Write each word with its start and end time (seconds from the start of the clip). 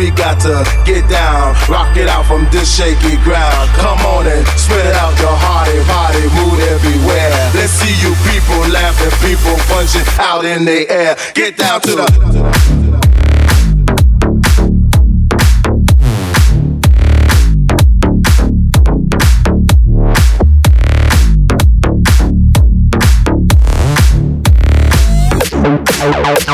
We 0.00 0.10
got 0.12 0.40
to 0.40 0.64
get 0.86 1.06
down, 1.10 1.54
rock 1.68 1.94
it 1.94 2.08
out 2.08 2.24
from 2.24 2.48
this 2.50 2.74
shaky 2.74 3.18
ground. 3.22 3.68
Come 3.76 3.98
on 3.98 4.26
and 4.26 4.46
spread 4.56 4.94
out 4.94 5.12
your 5.20 5.36
hearty, 5.36 5.76
body, 5.84 6.24
mood 6.40 6.58
everywhere. 6.72 7.50
Let's 7.52 7.72
see 7.72 7.92
you 8.00 8.14
people 8.24 8.60
laughing, 8.72 9.12
people 9.20 9.56
punching 9.68 10.08
out 10.18 10.46
in 10.46 10.64
the 10.64 10.90
air. 10.90 11.16
Get 11.34 11.58
down 11.58 11.82
to 11.82 11.96
the. 11.96 12.06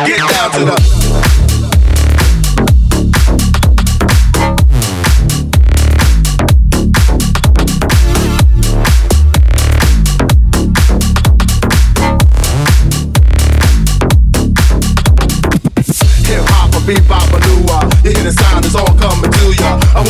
Get 0.04 0.18
down 0.18 0.50
to 0.50 0.64
the. 0.64 0.95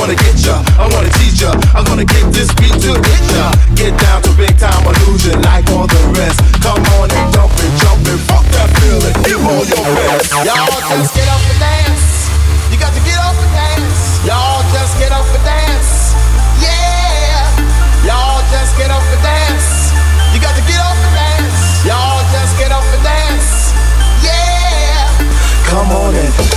Wanna 0.06 0.22
get 0.22 0.46
ya, 0.46 0.62
I 0.78 0.86
wanna 0.94 1.10
teach 1.18 1.42
ya. 1.42 1.50
I'm 1.74 1.84
gonna 1.84 2.04
get 2.04 2.32
this 2.32 2.46
beat 2.54 2.70
to 2.70 2.94
hit 2.94 3.24
ya. 3.34 3.50
Get 3.74 3.98
down 3.98 4.22
to 4.22 4.30
big 4.38 4.56
time 4.56 4.86
illusion 4.86 5.42
like 5.42 5.68
all 5.70 5.88
the 5.88 5.98
rest. 6.14 6.38
Come 6.62 6.78
on 6.94 7.10
and 7.10 7.34
and 7.34 7.78
jump 7.80 8.06
and 8.06 8.20
fuck 8.30 8.46
that 8.54 8.70
feeling. 8.78 9.14
Give 9.24 9.42
all 9.42 9.66
your 9.66 9.82
best. 9.98 10.30
Y'all 10.30 10.46
just 10.46 11.14
get 11.14 11.26
up 11.26 11.40
and 11.50 11.58
dance. 11.58 11.75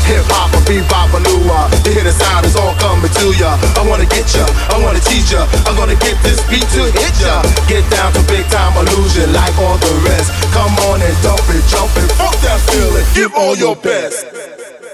Hip 0.10 0.26
hop 0.34 0.50
or 0.58 0.64
bebop 0.66 1.14
or 1.14 1.22
lua. 1.22 1.70
You 1.86 1.94
hear 1.94 2.06
the 2.10 2.14
sound, 2.14 2.46
it's 2.46 2.58
all 2.58 2.74
coming 2.82 3.14
to 3.14 3.26
ya. 3.38 3.54
I 3.78 3.86
wanna 3.86 4.10
get 4.10 4.26
ya, 4.34 4.46
I 4.74 4.82
wanna 4.82 5.00
teach 5.06 5.30
ya. 5.30 5.46
I'm 5.70 5.78
gonna 5.78 6.00
get 6.02 6.18
this 6.26 6.42
beat 6.50 6.66
to 6.74 6.90
hit 6.90 7.16
ya. 7.22 7.46
Get 7.70 7.86
down 7.94 8.10
to 8.18 8.22
big 8.26 8.50
time 8.50 8.74
illusion 8.82 9.30
like 9.32 9.54
all 9.62 9.78
the 9.78 9.94
rest. 10.10 10.34
Come 10.58 10.74
on 10.90 10.98
and 11.06 11.16
dump 11.22 11.46
it, 11.54 11.62
jump 11.70 11.94
it, 12.02 12.10
fuck 12.18 12.34
that 12.42 12.60
feeling. 12.74 13.06
Give 13.14 13.32
all 13.38 13.56
your 13.56 13.76
best. 13.78 14.26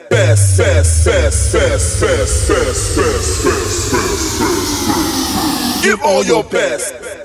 Best, 0.09 0.57
best, 0.57 1.05
best, 1.05 1.53
best, 1.53 2.01
best, 2.01 2.49
best, 2.49 2.95
best, 2.95 2.95
best, 2.95 3.79
best. 4.35 5.83
Give 5.83 6.01
all 6.03 6.23
your 6.23 6.43
best. 6.43 7.24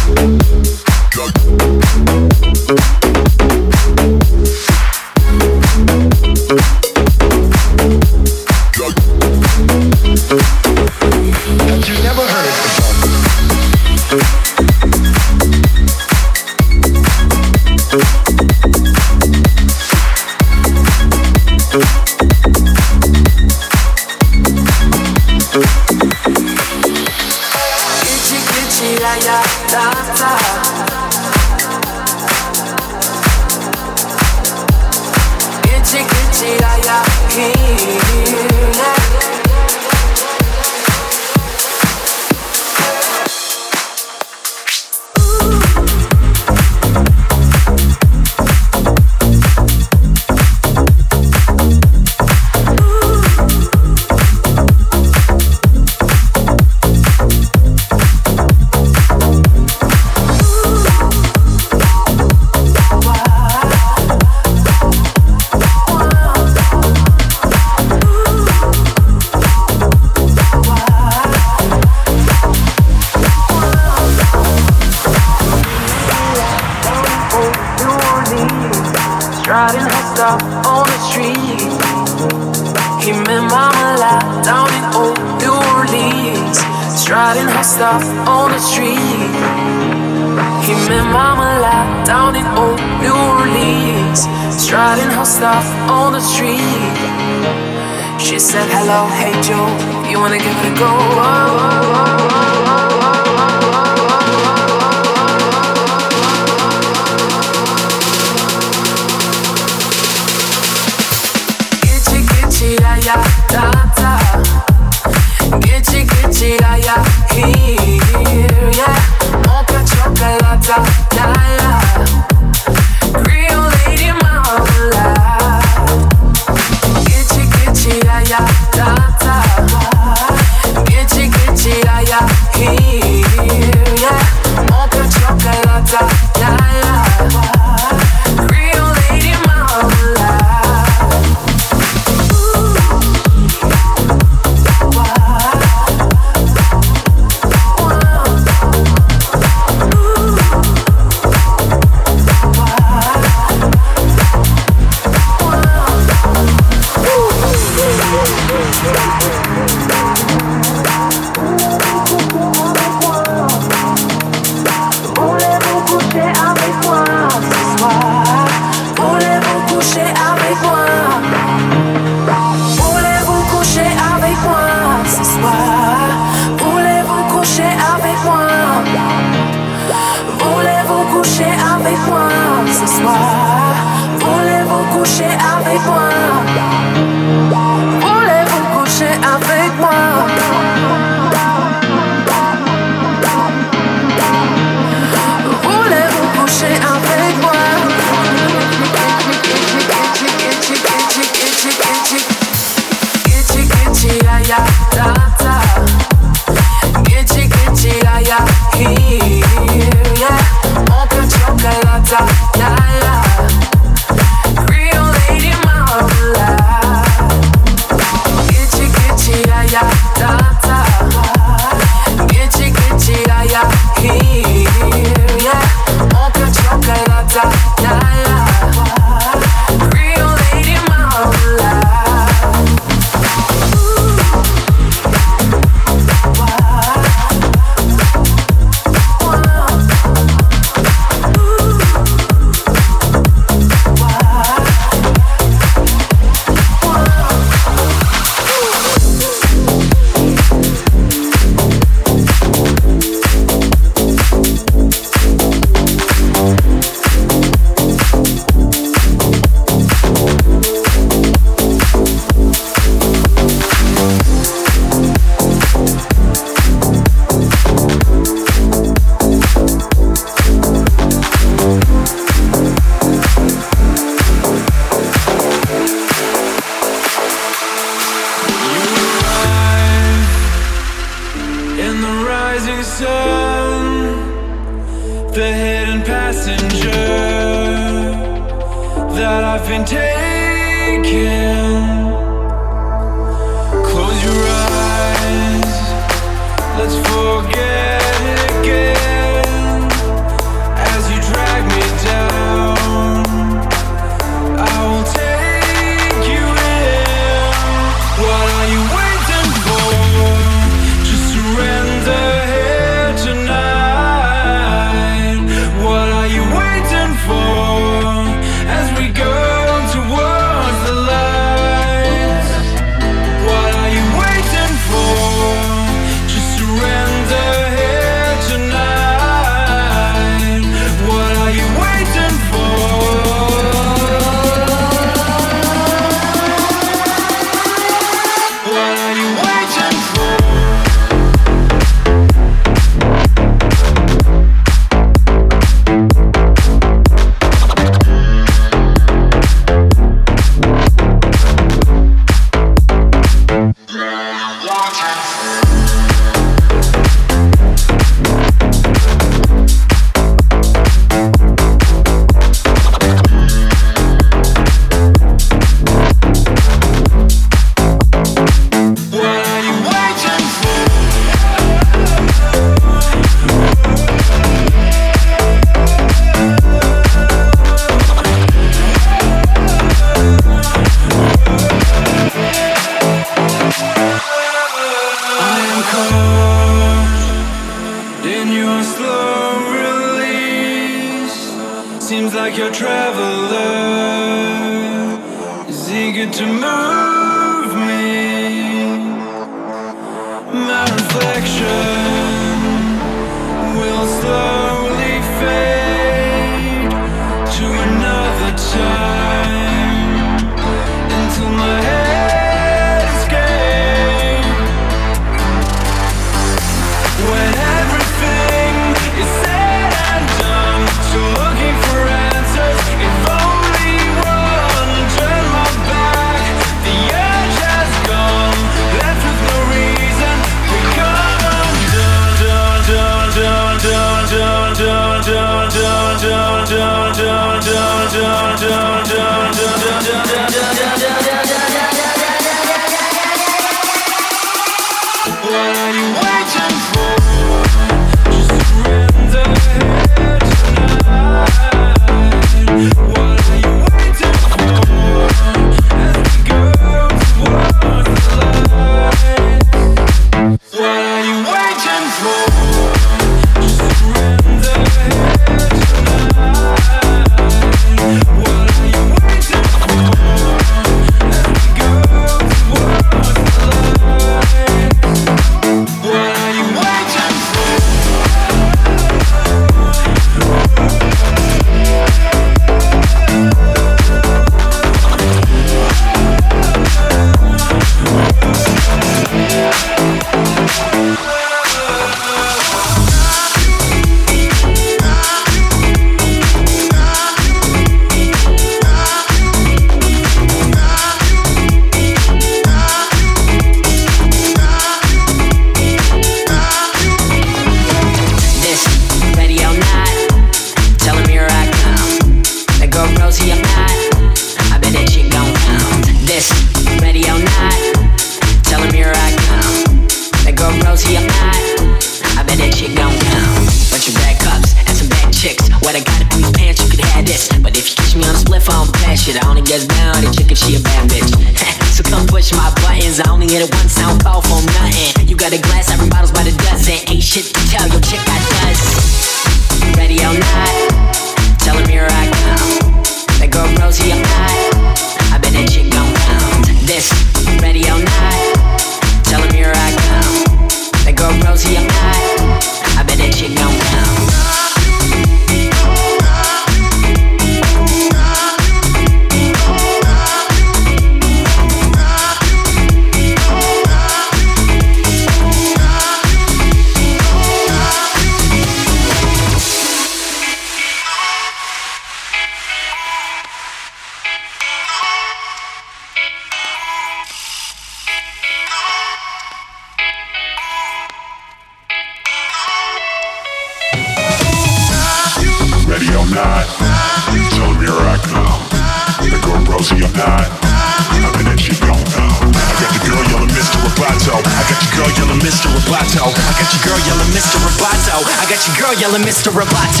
Mr. 599.31 599.55
Robot 599.55 600.00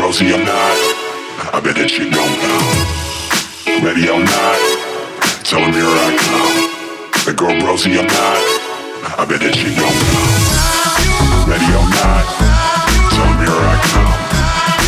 rosy 0.00 0.32
or 0.32 0.40
not. 0.40 0.76
I 1.52 1.60
bet 1.60 1.76
that 1.76 1.92
you 2.00 2.08
don't 2.08 2.36
know. 2.40 2.64
Ready 3.84 4.08
or 4.08 4.20
not, 4.20 4.60
tell 5.44 5.60
them 5.60 5.76
here 5.76 5.84
I 5.84 6.10
come. 6.16 6.56
The 7.28 7.36
girl 7.36 7.52
rosy 7.60 8.00
or 8.00 8.08
not, 8.08 8.40
I 9.20 9.28
bet 9.28 9.44
that 9.44 9.56
you 9.60 9.70
don't 9.76 9.98
know. 10.08 10.24
Ready 11.44 11.68
or 11.76 11.84
not, 11.84 12.24
tell 13.12 13.28
them 13.28 13.44
here 13.44 13.60
I 13.60 13.76
come. 13.92 14.16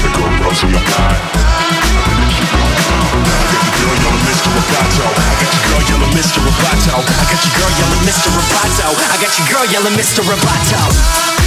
The 0.00 0.10
girl 0.16 0.32
rosy 0.48 0.68
or 0.72 0.80
not, 0.80 1.20
I 1.20 2.00
bet 2.08 2.16
that 2.16 2.32
you 2.32 2.46
don't 2.48 2.72
know. 2.72 3.12
I 3.36 3.52
got 3.52 3.64
your 3.68 3.76
girl 3.84 3.96
yelling 4.00 4.24
Mr. 4.32 4.48
Roboto. 4.56 5.06
I 5.12 5.34
got 5.36 5.52
your 5.52 5.64
girl 5.68 5.82
yelling 5.92 6.12
Mr. 6.16 6.38
Roboto. 6.40 6.96
I 6.96 7.24
got 7.28 7.40
your 7.44 7.54
girl 7.60 7.72
yelling 7.76 8.04
Mr. 8.08 8.28
Roboto. 8.32 8.88
I 8.96 9.16
got 9.20 9.32
your 9.36 9.46
girl 9.52 9.66
yelling 9.68 9.96
Mr. 10.00 10.20
Roboto. 10.24 11.41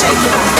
shake 0.00 0.56
it. 0.56 0.59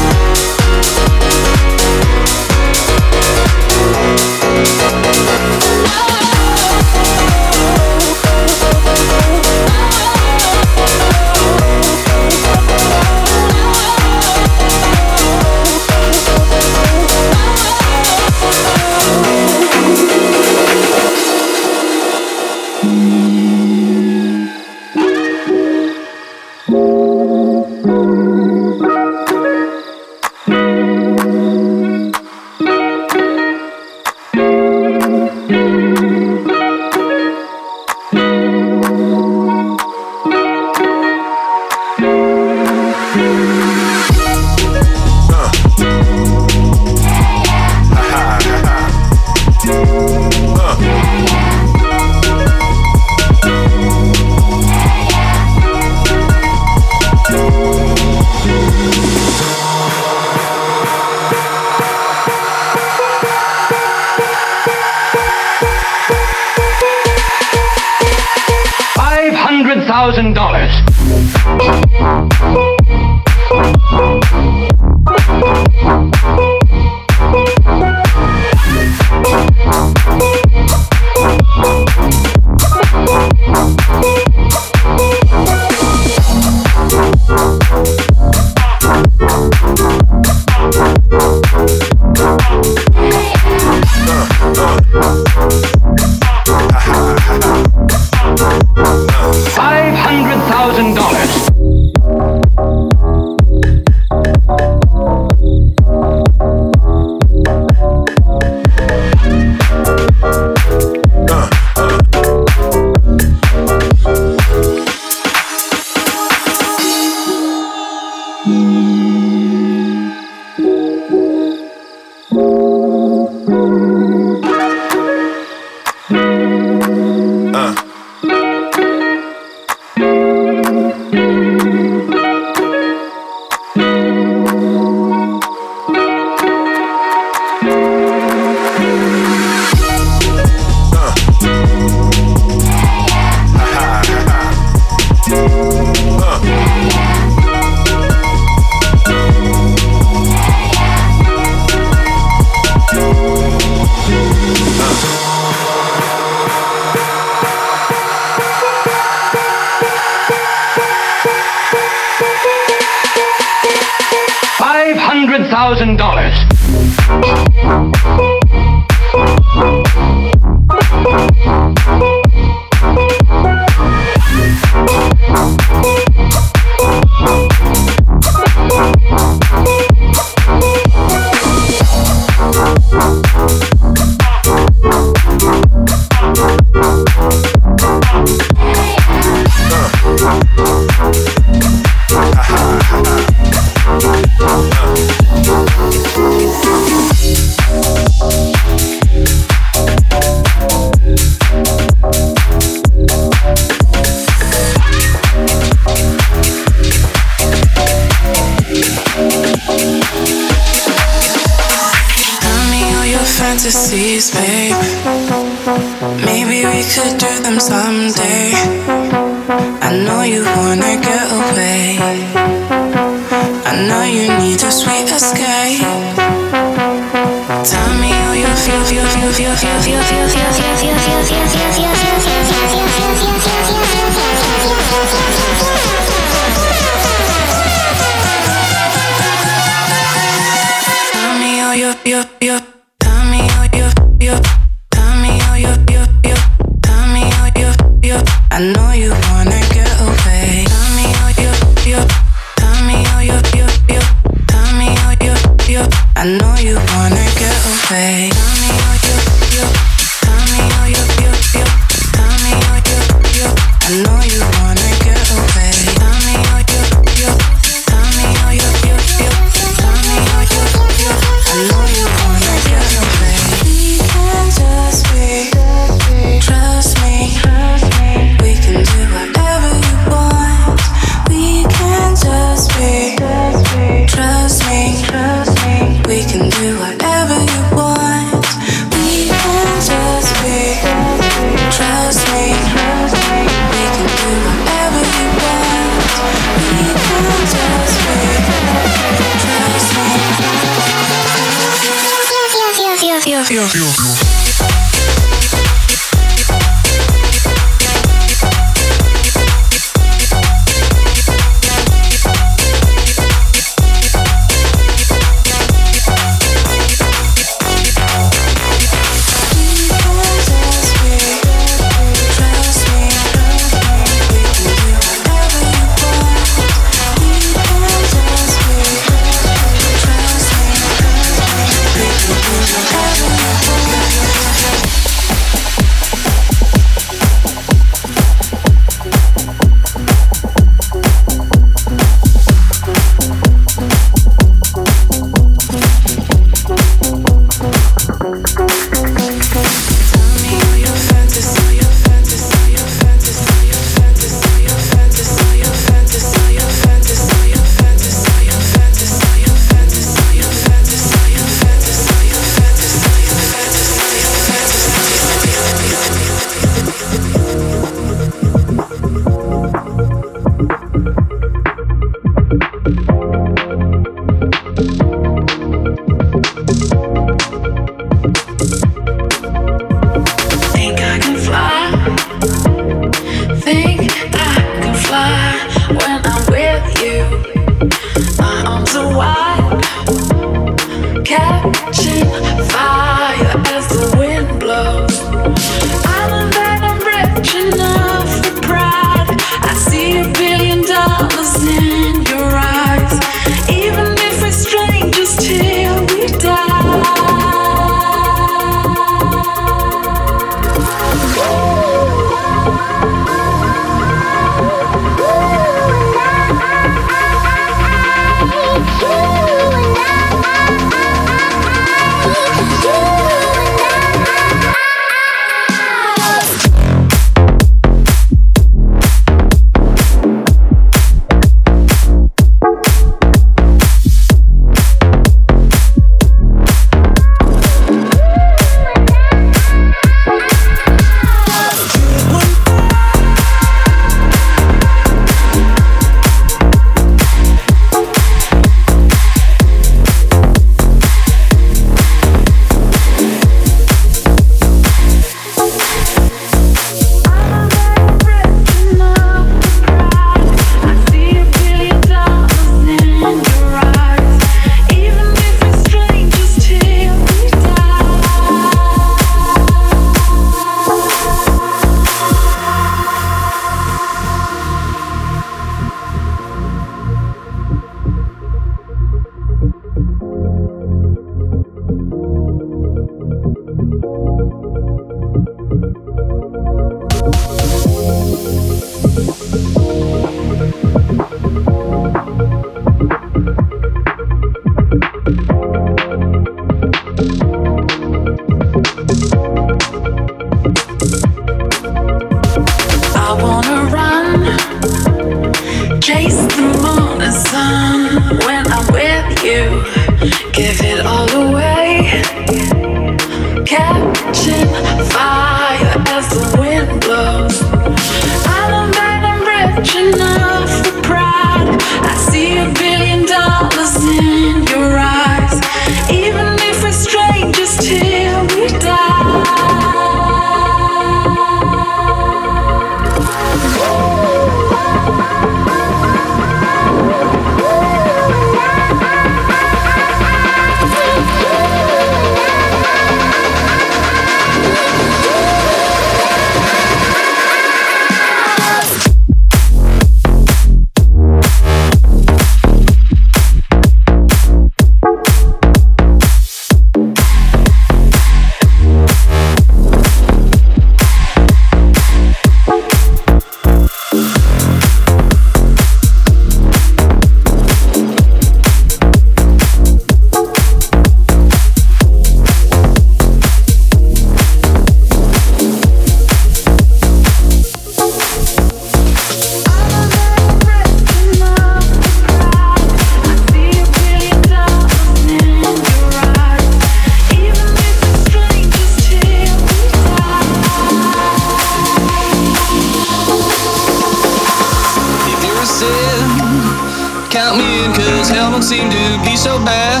seem 598.64 598.88
to 598.88 599.20
be 599.28 599.36
so 599.36 599.58
bad. 599.62 600.00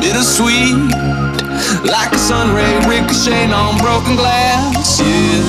Bittersweet, 0.00 0.80
like 1.84 2.10
a 2.10 2.18
sun 2.18 2.56
ray 2.56 2.72
ricocheting 2.88 3.52
on 3.52 3.76
broken 3.76 4.16
glass. 4.16 4.98
Yeah. 4.98 5.44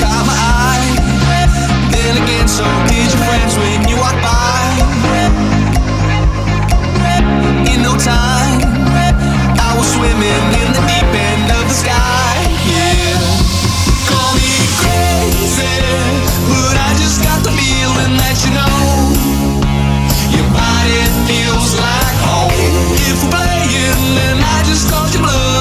Caught 0.00 0.24
my 0.24 0.32
eye, 0.32 0.88
then 1.92 2.16
again, 2.16 2.48
so 2.48 2.64
did 2.88 3.12
your 3.12 3.22
friends 3.28 3.58
when 3.60 3.86
you 3.86 3.96
walked 4.00 4.24
by. 4.24 4.72
In 7.68 7.82
no 7.82 7.92
time, 8.00 8.64
I 9.60 9.76
was 9.76 9.92
swimming 9.92 10.44
in 10.64 10.68
the 10.72 10.80
deep 10.88 11.12
end 11.12 11.44
of 11.60 11.68
the 11.68 11.76
sky. 11.76 12.40
Yeah, 12.72 13.20
call 14.08 14.32
me 14.32 14.48
crazy, 14.80 15.76
but 16.48 16.76
I 16.80 16.96
just 16.96 17.22
got 17.22 17.41
feeling 17.72 18.16
that 18.20 18.36
you 18.44 18.52
know 18.52 18.76
your 20.36 20.48
body 20.52 21.00
feels 21.28 21.72
like 21.80 22.18
home. 22.28 22.52
If 23.08 23.24
we're 23.24 23.32
playing, 23.32 24.02
then 24.16 24.36
I 24.38 24.62
just 24.68 24.90
got 24.90 25.12
your 25.14 25.22
blood. 25.22 25.51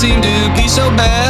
seem 0.00 0.22
to 0.22 0.52
be 0.56 0.66
so 0.66 0.88
bad. 0.96 1.29